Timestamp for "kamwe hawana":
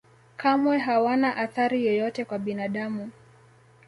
0.41-1.29